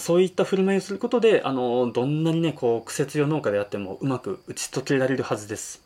[0.00, 5.82] そういった振る舞いをすることで、あの、どんなにね、こう、苦節用農家であってもうまく打ち解けられるはずです。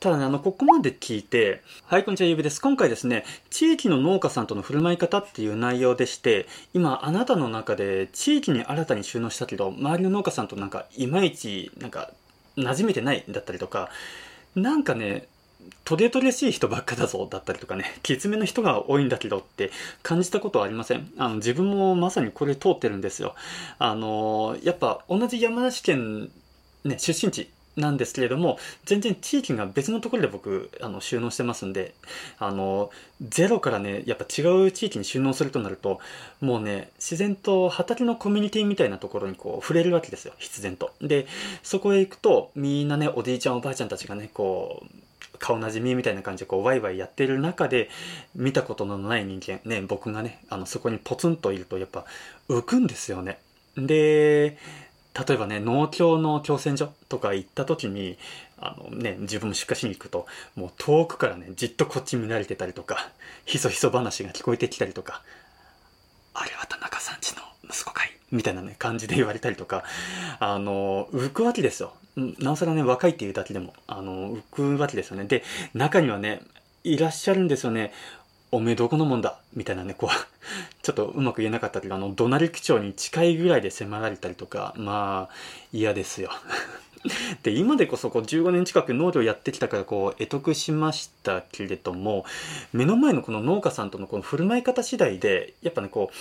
[0.00, 2.60] ただね、あの、ここまで聞いて、はい、こんにちは、ゆうべです。
[2.60, 12.10] 今回ですね、地域の農家さんとの振る舞い方っていう内容でして、今、あなたの中で地域に新たに収納したけど、周りの農家さんとなんか、いまいち、なんか、
[12.56, 13.90] 馴染めてないだったりとか、
[14.54, 15.26] なんかね、
[15.84, 19.70] トゲトゲしい人ばっかだぞだったりとかね、 きつめの人が多いんだけどって
[20.02, 21.10] 感じたことはありません。
[21.18, 23.34] あの、自分もまさにこれ通ってるんですよ。
[23.78, 26.30] あの、やっぱ同じ山梨県、
[26.84, 31.94] ね、出身地なんですけれども、全然地域が別のところで僕、あの、収納してますんで、
[32.38, 32.90] あの、
[33.22, 36.00] ゼロからね、やっぱ違う地域に収納するとなると、
[36.40, 40.92] もうね、自然と畑のコミュニティみたいなところにこう、触れるわけですよ、必然と。
[41.00, 41.26] で、
[41.62, 45.07] そこへ行くと、みんなね、おじいちゃんおばあちゃんたちがね、こう、
[45.38, 47.88] 顔なじみみたいな感じでこうワイワイやってる中で
[48.34, 52.04] 見たことのない人間ね僕がねあのそこにポツンといるとやっぱ
[52.48, 53.38] 浮くんですよね。
[53.76, 54.58] で
[55.26, 58.18] 例えばね農協の共選所とか行った時に
[58.58, 63.10] あのね自分も出荷しに行くともう遠くからねじっとこっち見られてたりとか
[63.44, 65.22] ひそひそ話が聞こえてきたりとか
[66.34, 69.82] あれは田中さんちの息子かいみたいなね感じで言われたりとか
[70.38, 71.94] あの浮くわけですよ。
[72.38, 75.24] なおさらね、若いっていうだけでも、あの、浮くわけですよね。
[75.24, 76.42] で、中にはね、
[76.84, 77.92] いらっしゃるんですよね。
[78.50, 79.38] おめえどこのもんだ？
[79.54, 80.10] みたいなね、こう、
[80.82, 85.34] ちょっとうまく言えなかったけど、あの、怒鳴り口調に近いぐらいで迫られたりとか、まあ、
[85.72, 86.30] 嫌ですよ。
[87.42, 92.24] で、今でこそこう15年近く農業やってきたからこう、得得しましたけれども、
[92.72, 96.16] 目の前のこの農家さんとのこの振る舞い方次第で、やっぱね、こう、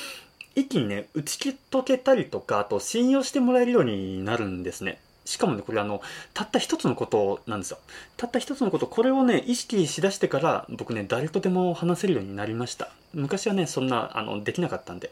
[0.60, 5.00] 一気にね、打ち解けたりとか、あと信用してもらえるようになるんですね。
[5.28, 6.02] しかもね、これあの、
[6.34, 7.80] たった一つのことなんですよ。
[8.16, 12.90] たった一つのこと、これをね、意識しだしてから、僕ね、誰とでも話せるようになりました。
[13.14, 15.12] 昔はね、そんな、あの、できなかったんで。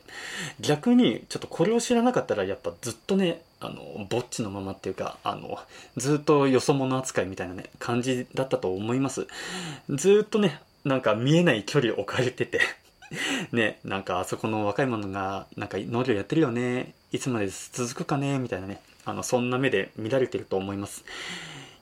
[0.62, 5.60] 逆に、ちょっとこれを知らなかったら、やっぱずっとね、あの、ぼっちのままっていうか、あの、
[5.98, 9.28] ずっとよそ者扱いみたいなね、感じだったと思います。
[9.90, 12.62] ずっとね、なんか見えない距離を置かれてて
[13.52, 18.80] ね、なんかあそこの若い者が、なんか農業やってるよね、いつまで続くかね、みたいなね。
[19.06, 21.06] あの、そんな目で見られてると思います。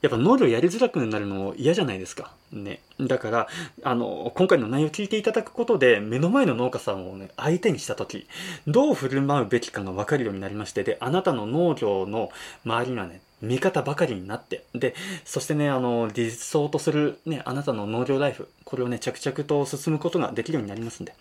[0.04, 2.34] やっぱ農業やりづらくなるの嫌じゃないですか。
[2.52, 2.82] ね。
[3.00, 3.48] だから、
[3.84, 8.28] あの、今回の内容を聞いていただくことで、目の前の農家さんをね、相手にしたとき、
[8.68, 12.32] どう振る舞うべきかがわかるようになりまして、で、あなたの農業の
[12.66, 21.14] 周りにはね、味方ばかりになって、で、そしてね、あの、理想とするね、あなたの農業ライフ、これをね、着々と進むことができるようになりますんで。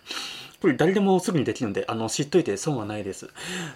[0.63, 3.29] これ誰でもすぐにできるんで、あの、知っといて損はないです。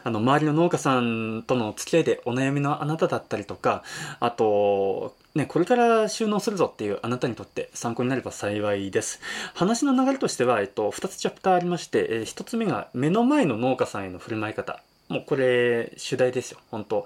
[0.05, 3.83] あの、周りの農家さんとの付き合いでお悩みのあなただったりとか、
[4.21, 9.19] あと、ね、これから収納するぞっていうあなたにとって参考になれば幸いです。
[9.53, 14.81] 話の流れとしては、えっと、2つチャプターありまして、え、1つ目が目の前の農家さんへの振る舞い方。
[15.09, 16.59] もうこれ、主題ですよ。
[16.71, 17.05] 本当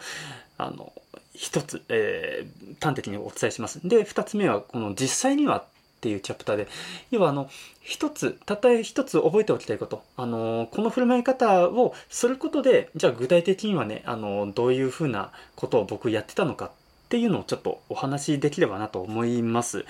[0.60, 0.94] あの、
[1.34, 3.80] 一つ、えー、端的にお伝えします。
[3.84, 5.66] で、二つ目は、この実際には
[6.02, 6.68] っていうチャプターで、
[7.12, 7.48] 要はあの、
[7.80, 10.02] 一つ、たった一つ覚えておきたいこと。
[10.18, 16.72] あの、この振る舞い方をすることで、じゃあ具体的にはね、あの、どういうふうなことを僕やってたのかっ
[17.10, 19.86] ていうのをちょっとお話しできればなと思います。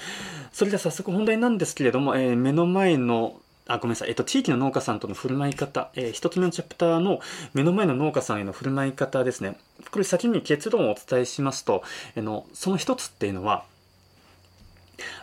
[0.52, 4.10] それでは早速本題なんですけれども、えー、目の前のあ、ごめんなさい。
[4.10, 7.22] えっと、地域の農家さんとの振る舞い方、えー、一つ目のチャプターの
[7.54, 9.58] 目の前の農家さんへの振る舞い方ですね。
[9.92, 11.84] これ先に結論をお伝えしますと、
[12.18, 13.64] あの、その一つっていうのは、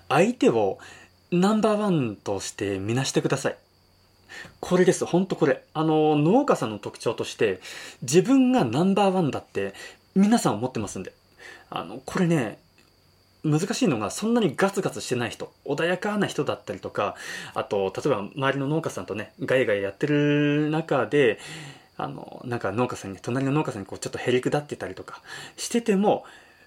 [0.09, 0.79] 相手を
[1.31, 3.57] ナンバーワンとして見なしてください。
[4.61, 5.05] これです。
[5.05, 5.63] ほんとこれ。
[5.75, 7.61] あの、農家さんの特徴として、
[8.03, 9.75] 自分がナンバーワンだって
[10.15, 11.13] 皆さん思ってますんで。
[11.71, 12.59] あの、これね、
[13.45, 17.15] 難しいのがそんなにガツガツしてない人穏やかな人だったりとか
[17.55, 21.39] あと例えば周りの農家さんとねガイガイやってる中で
[21.97, 25.23] あのなんか農家さんに隣の農家さんにこうちょっとへりくだってたりとか
[25.57, 26.25] してても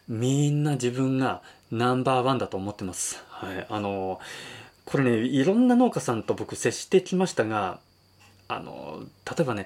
[0.07, 1.41] みんな自分が
[1.71, 3.23] ナンバーワンだと思ってます。
[3.29, 4.19] はい、あの
[4.85, 7.79] これねいろんな農家さんと僕接してきましたが
[8.47, 9.65] あの例えばね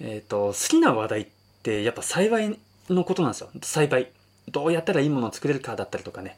[0.00, 1.26] えっ、ー、と好きな話題っ
[1.62, 2.58] てやっぱ栽培
[2.90, 4.10] のことなんですよ栽培
[4.48, 6.36] どうやったらいいものを作れるかだったりとかね。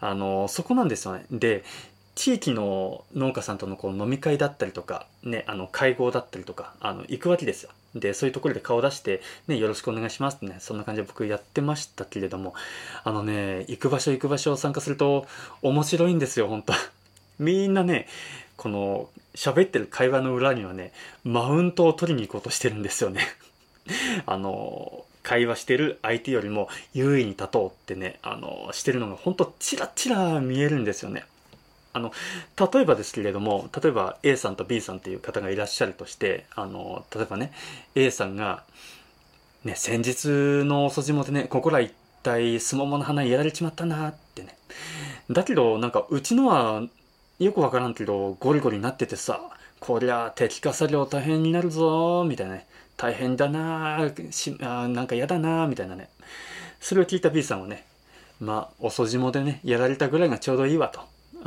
[0.00, 1.24] あの、そこなんですよね。
[1.30, 1.64] で、
[2.14, 7.70] 地域の農家さんとのこう飲み会だったりとか、ね、あの、会合だったりとか、あの、行くわけですよ。
[7.94, 12.54] で、そういうところで顔出して、ね、よろしくお願いしますってね、そんな感じで僕やってましたけれども、
[13.04, 15.26] あのね、行く場所行く場所を参加すると
[15.62, 16.72] 面白いんですよ、本当
[17.38, 18.08] みんなね、
[18.56, 20.92] この、喋ってる会話の裏にはね、
[21.24, 23.22] マウントを取りに行こうとしてるんですよね
[24.26, 31.24] あの、会話してる相手よりも優位に立とうってね、あの、してるのが本当チラチラ見えるんですよね。
[31.92, 32.12] あの、
[32.72, 37.52] 例えばですけれども、例えば A さんと B さんっていう方がいらっしゃるとして、あの、例えばね、
[37.94, 38.64] A さんが、
[39.64, 40.28] ね、先日
[40.64, 41.92] の遅霜でね、ここら一
[42.22, 44.56] 体すももの花やられちまったなってね。
[45.30, 46.82] だけど、なんかうちのは
[47.38, 49.40] よくわからんけど、ゴリゴリになっててさ、
[49.80, 52.66] こりゃ敵化作業大変になるぞみたいなね。
[52.96, 56.08] 大変だなしあなんか嫌だなみたいなね。
[56.80, 57.86] それを聞いた B さんはね、
[58.40, 61.00] まあ、遅霜でね、やられたぐらいがちょうどいいわと。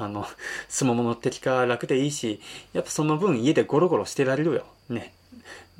[0.03, 0.25] あの、
[0.69, 2.42] すももの敵化楽でいいし、
[2.74, 4.65] やっぱその分家でゴロゴロしてられるよ。
[4.89, 5.13] ね。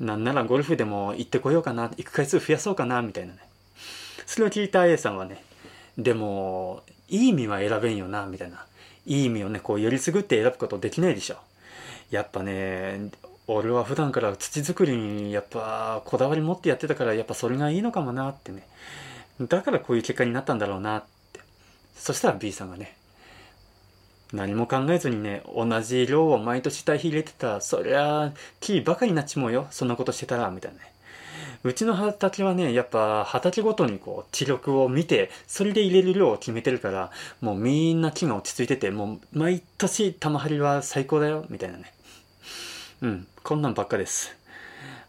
[0.00, 3.38] なんならゴルフでも行ってこようかな、行く回数増やそうかな、みたいなね。
[4.26, 5.42] それを聞いた A さんはね、
[5.98, 8.64] でも、いい意味は選べんよな、みたいな。
[9.06, 11.36] いい意味をね、こう、よりすぐって選ぶことできないでしょ。
[12.10, 13.10] やっぱね、
[13.46, 18.66] 俺は普段から土作りにやっぱこだわり持ってやってたからやっぱそれがいいのかもなってね。
[19.40, 21.40] だからこういう結果になったんだろうなって。
[21.96, 22.96] そしたら B さんがね、
[24.32, 29.66] 何も考えずにね、同じ量を毎年堆肥入れてたら、そりゃ、木ばかりになっちまうよ。
[29.70, 30.92] そんなことしてたら、みたいなね。
[31.64, 41.92] うちの畑はね、やっぱ畑ごとにこう、知力を見て、それで入れる量を決めてるから、もうみんな木が落ち着いてて、もう毎年玉張りは最高だよ、みたいなね。
[43.02, 44.36] うん、こんなんばっかです。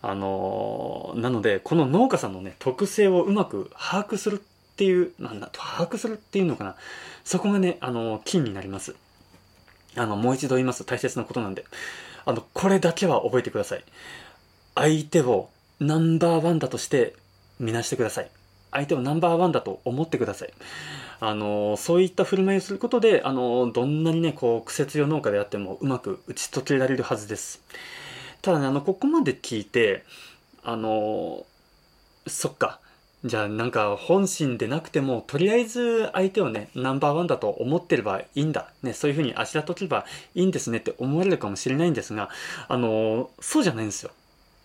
[0.02, 6.76] あのー、なので、この農家さんのね、特性をうまく把握するっていう、なんだ、把握するっていうのかな。
[7.24, 8.96] そこがね、あのー、金になります。
[9.96, 10.86] あの、もう一度言います。
[10.86, 11.66] 大切なことなんで。
[12.26, 13.84] あの、これだけは覚えてください。
[14.76, 15.50] 相手を
[15.80, 17.16] ナンバーワンだとして
[17.60, 18.30] 見なしてください。
[18.72, 20.54] 相手をナンバーワンだと思ってください。
[21.20, 27.62] あの、そういった振る舞いをすることで、あの、どんなにね、こう、苦節用農家であってもうまく打ち解けられるはずです。
[28.42, 30.04] ただね、あの、ここまで聞いて、
[30.64, 31.46] あの、
[32.28, 32.80] そっか。
[33.26, 38.70] じゃあなんか本心でなくても、とりあえず相手をね、ナンバーワンだと思ってればいいんだ。
[38.82, 40.06] ね、そういうふうにあしらとけば
[40.36, 42.30] いいんですねって思われるかもしれないんですが、
[42.68, 44.12] あの、そうじゃないんですよ。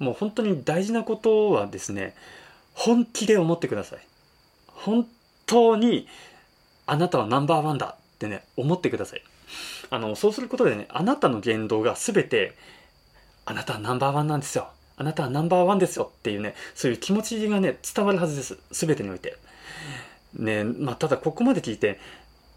[0.01, 2.15] もう本当に大事なことはですね、
[2.75, 4.01] 本気で思ってください。
[4.67, 5.07] 本
[5.47, 6.09] 当に
[6.87, 9.23] あなたはナンバーワンだってね、思ってください。
[9.91, 12.57] あの、そうすることでね、あなたの言動が全て、
[13.45, 14.69] あなたはナンバーワンなんですよ。
[14.99, 18.59] あなたはナンバーワンですよっていうね、そういう気持ちがね、伝わるはずです。
[18.73, 19.37] 全てにおいて。
[20.35, 22.01] ね、まあ、ただここまで聞いて、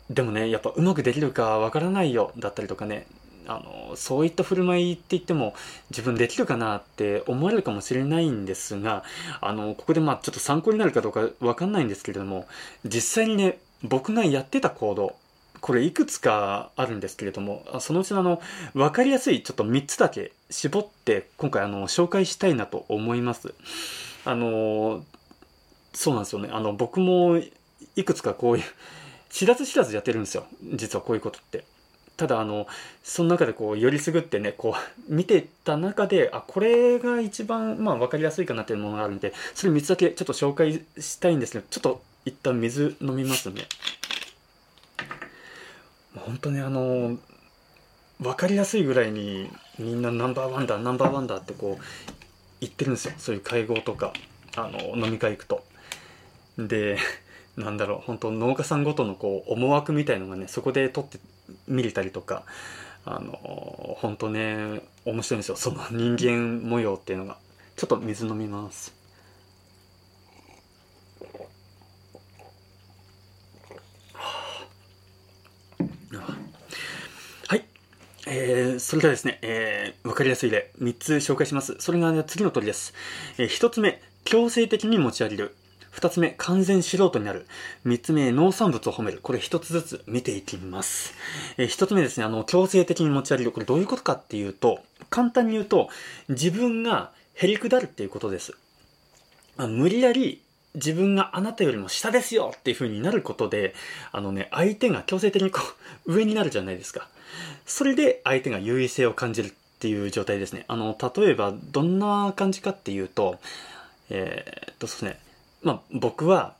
[0.09, 3.05] でもね、やっぱうまくできるかわからないよ、だったりとかね、
[3.47, 5.53] あの、そういった振る舞いって言っても
[5.89, 9.03] 自分できるかなって思われるかもしれないんですが、
[9.39, 12.47] あの、ここでまあちょっと参考になるかどうかわかんないんですけれども、
[12.85, 15.15] 実際にね、僕がやってた行動、
[15.61, 18.41] これいくつかあるんですけれども、そのうちのあの、
[18.73, 23.53] わかりやすいちょっと3つだけ絞って今回あの、紹介したいなと思います。
[24.25, 25.05] あの、
[25.93, 26.49] そうなんですよね。
[26.51, 27.39] あの、僕も
[27.95, 28.63] いくつかこういう、
[29.29, 30.45] 知らず知らずやってるんですよ。
[30.73, 31.63] 実はこういうことって。
[32.17, 32.67] ただあの、
[33.03, 34.75] その中でこう、よりすぐってね、こ
[35.09, 43.63] う、見てた中で、あ、これが一番、まあ、わかりやすいかなっていうものがあるんで、それ3つだけちょっと紹介したいんですけど、ちょっと一旦水飲みますね。
[46.15, 47.17] 本当にあの
[48.19, 49.49] 分かりやすいぐらいに
[49.79, 51.83] みんなナンバーワンだナンバーワンだってこう
[52.59, 53.13] 言ってるんですよ。
[53.17, 54.13] そういう会合とか
[54.55, 55.63] あの飲み会行くと。
[56.57, 56.97] で
[57.57, 61.19] なんだろう本当農家さんごとのこう思惑みたいのがねそこで取って
[61.67, 62.43] 見れたりとか
[63.05, 65.55] あの本当ね面白いんですよ。
[65.55, 67.37] その人間模様っていうのが。
[67.81, 68.93] ちょっと水飲みます。
[78.33, 81.75] えー、それではですね、えー、わかりやすい例、3つ紹介します。
[81.79, 82.93] それが、ね、次の通りです。
[83.37, 85.55] えー、1つ目、強制的に持ち上げる。
[85.91, 87.45] 2つ目、完全素人になる。
[87.85, 89.19] 3つ目、農産物を褒める。
[89.21, 91.13] これ1つずつ見ていきます。
[91.57, 93.51] えー、1つ目ですね、あの、強制的に持ち上げる。
[93.51, 95.89] これどういうことかっていうと、簡単に言うと、
[96.29, 98.53] 自分がへりくだるっていうことです。
[99.57, 100.41] あ無理やり
[100.75, 103.75] 自分があなたよりも下ですよっていう風になることで、
[104.13, 105.59] あのね、相手が強制的にこ
[106.05, 107.09] う、上になるじゃないですか。
[107.65, 110.65] それで相手が優位性を感じるっていう状態ですね。
[110.67, 113.39] あの、例えば、どんな感じかっていうと、
[114.09, 115.19] えー、っとですね、
[115.63, 116.55] まあ、僕は、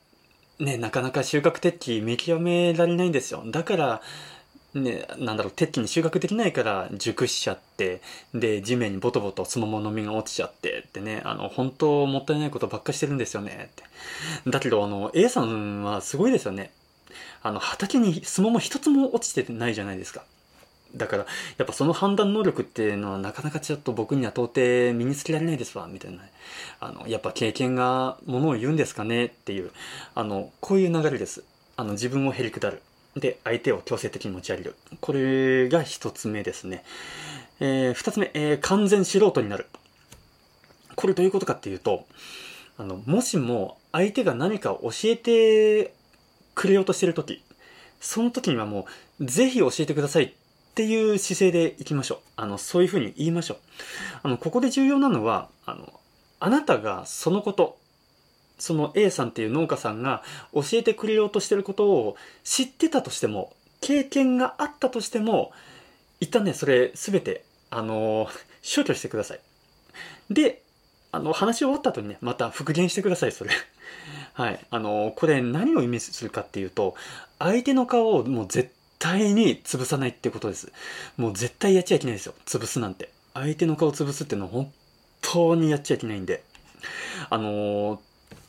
[0.60, 3.44] ね、なかなか収穫適期見極められないんですよ。
[3.46, 4.02] だから、
[4.74, 8.02] ね、なんだろう、鉄器に収穫できないから熟しちゃって、
[8.34, 13.84] で、地面にボトボトスモモの実が落ちちゃってってね、あの、本当もったいないことばっかしてるんですよねって。
[14.50, 16.72] だけど、あの、A さんはすごいですよね。
[17.44, 20.24] あの、畑にスモモ一つも落ちてないじゃないですか。
[20.96, 21.26] だから、
[21.58, 26.20] やっぱその判断能力っていうのはなかなかちょっと僕には到底身につけられないですわ、みたいな。
[26.80, 29.72] あの、やっぱ経験がものを言うんですかねっていう、
[30.16, 31.44] あの、こういう流れです。
[31.78, 32.82] あの、自分をへりくだる。
[33.16, 34.76] で、相手を強制的に持ち上げる。
[35.00, 36.84] これが一つ目ですね。
[37.60, 39.68] えー、二つ目、えー、完全素人になる。
[40.96, 42.06] これどういうことかっていうと、
[42.78, 45.94] あの、もしも相手が何か教えて
[46.56, 47.44] くれようとしてる時、
[48.00, 48.88] その時にはも
[49.20, 50.32] う、ぜひ教えてくださいっ
[50.72, 52.20] っていう姿勢でいきましょう。
[52.38, 53.58] あの、そういうふうに言いましょう。
[54.24, 55.92] あの、ここで重要なのは、あの、
[56.40, 57.78] あなたがそのこと、
[58.58, 60.24] その A さんっていう農家さんが
[60.54, 65.52] 教えてくれようとしてることを知ってたとしても、経験があったとしても、
[66.22, 68.30] 一旦ね、それすべて、あの
[68.62, 69.40] 消去してください。
[70.30, 70.62] で、
[71.12, 73.52] あの、話終わった後にね、また復元してください、それ。
[74.34, 74.66] はい。
[74.70, 76.96] あのこれ何を意味するかっていうと、
[77.40, 80.72] 相手の顔をもう絶対対に潰さないってことです。
[81.18, 82.36] もう絶対やっちゃいけないですよ。
[82.46, 83.10] 潰すなんて。
[83.34, 84.72] 相手の顔潰すってのは本
[85.22, 86.44] 当にやっちゃいけないんで。
[87.32, 88.00] あのー、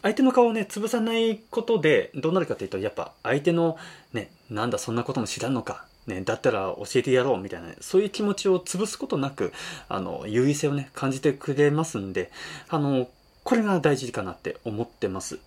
[0.02, 3.78] 相手の顔をね、潰さないことで、どうなるかっていうと、やっぱ相手の、
[4.12, 5.86] ね、なんだそんなことも知らんのか。
[6.06, 9.52] ね、だったら教えてやろうみたいな、ね、そういう気持ちを潰すことなく、
[9.88, 12.30] あの、優位性をね、感じてくれますんで、
[12.68, 13.08] あの、
[13.44, 15.38] これが大事かなって思ってます。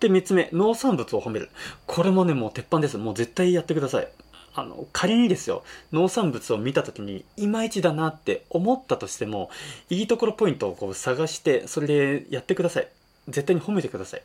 [0.00, 1.48] で、三つ目、農産物を褒める。
[1.86, 2.98] これもね、もう鉄板です。
[2.98, 4.08] もう絶対やってください。
[4.54, 9.50] あの、仮にですよ、農産物を見た時に、いまいちだなって思ったとしても、
[9.88, 12.88] いいところポイントをこう探して、それでやってください。
[13.28, 14.22] 絶対に褒めてください。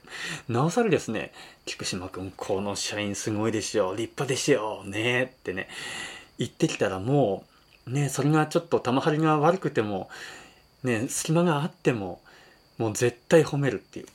[0.50, 1.32] なおさらですね、
[1.66, 5.68] 菊島くん、この社員すごいですよ、立派ですよ、ねってね、
[6.38, 7.46] 言ってきたらも
[7.88, 10.10] う、ね、それがちょっと玉張りが悪くても、
[10.84, 12.20] ね、隙間があっても、
[12.78, 14.06] もう絶対褒めるってい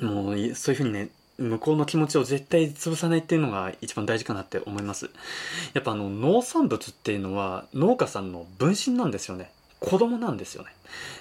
[0.00, 0.04] う。
[0.04, 5.10] もう、そういうふうにね、向こうの気持ちを絶対潰さないっていうのが一番大事かなって思います。
[5.74, 9.50] やっぱあの農産物っていうのは農家さんの分身なんですよね。
[9.80, 10.70] 子供なんですよね。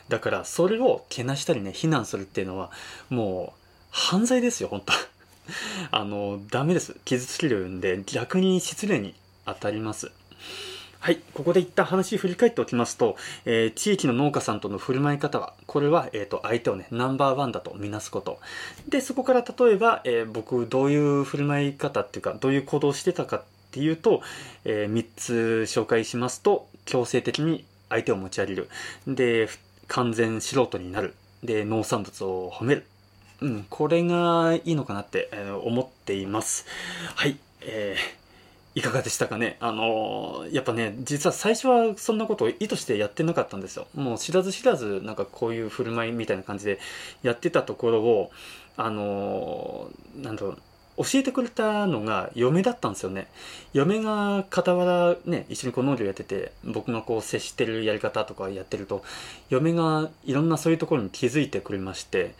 [0.07, 2.71] だからそれをけなしたりね、非難するっていうのは
[3.09, 3.59] もう
[3.91, 4.93] 犯罪ですよ、本当
[5.91, 6.95] あの、ダメです。
[7.05, 10.11] 傷つけるんで逆に失礼に当たります。
[11.05, 11.19] はい。
[11.35, 18.39] ここで一旦話振り返っておきますと、えー、地域の農家さんとの振る舞い方は、これは、えっ、ー、と、相手をね、ナンバーワンだとみなすこと。
[18.89, 24.23] で、そこから例えば、えー、僕、どういう振る舞い方っていうか、どういう行動をしてたかっていうと、
[24.63, 25.33] え3つ
[25.67, 28.69] 紹介しますと、強制的に相手を持ち上げる。
[29.05, 29.47] で、
[29.87, 31.13] 完全素人になる。
[31.43, 32.85] で、農産物を褒める。
[33.41, 36.65] うん、これがいいのかなって、え思っています。
[37.13, 37.37] はい。
[37.61, 38.24] えー
[38.75, 39.55] いかがでしたかね？
[39.61, 43.87] あのやっぱね、実は最初はそんなことを意図してやってなかったんですよ。
[43.95, 46.79] もう知らず知らず、なんかこういう振る舞いみたいな感じで
[47.23, 48.31] やってたところを、
[48.75, 49.89] あの
[50.21, 50.57] なんだろう、
[50.97, 53.27] 教えてくれたのが嫁だったんですよね。
[53.71, 59.03] 嫁が傍らね、一緒にこう農業やってて、僕がこう接してるやり方とかやってると、
[59.49, 62.35] 嫁がいろんなそういうところに気づいてくれまして、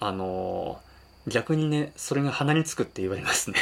[0.00, 0.80] あの
[1.28, 3.58] 逆にね、それが鼻につくって言われますね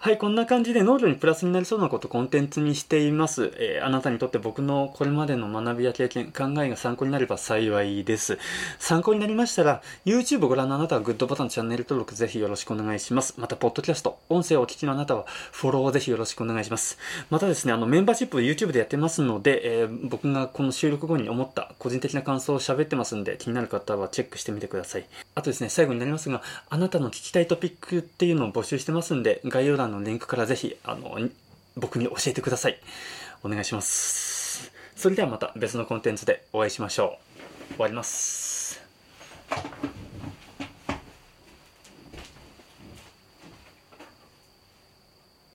[0.00, 3.52] はい、こんな感じで農業にプラスになりそうなことをコンテンツにしています。
[3.56, 8.38] えー、あなたにとって僕のこれまでの学びや経験、考えが参考になれば幸いです。
[8.78, 13.34] 参考になりましたら、YouTube をご覧のあなたはグッドボタン、チャンネル登録ぜひよろしくお願いします。
[13.38, 16.96] また、ポッドキャスト、音声をお聞きのあなたはフォローをぜひよろしくお願いします。
[17.28, 25.06] またですね、あの、メンバーシップ YouTube でやってますので、えー、僕がこの収録後に思った個人的な感想を喋ってますんで、気になる方はチェックしてみてください。
[25.34, 26.40] あとですね、最後になりますが、
[26.70, 31.18] あなたの聞きたいトピックっていうのを募集してますんで、概要欄欄のリンクからぜひ、あの、
[31.76, 32.78] 僕に教えてください。
[33.42, 34.70] お願いします。
[34.96, 37.18] それではまた別のコンテンツでお会いしましょ
[37.70, 37.74] う。
[37.74, 38.80] 終わります。